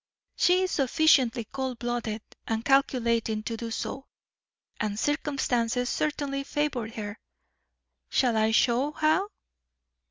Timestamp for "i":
8.35-8.49